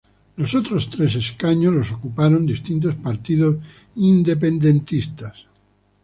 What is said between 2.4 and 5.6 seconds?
distintos partidos independentistas.